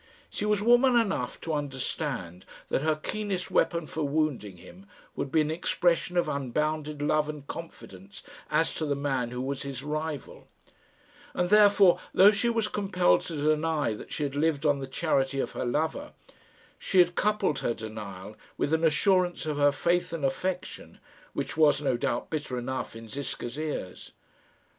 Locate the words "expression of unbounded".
5.51-7.03